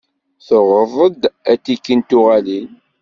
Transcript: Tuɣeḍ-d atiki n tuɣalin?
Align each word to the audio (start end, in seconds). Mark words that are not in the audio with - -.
Tuɣeḍ-d 0.47 1.21
atiki 1.51 1.95
n 1.97 2.01
tuɣalin? 2.09 2.71